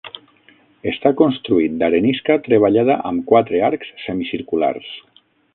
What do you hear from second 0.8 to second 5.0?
Està construït d'arenisca treballada amb quatre arcs semicirculars.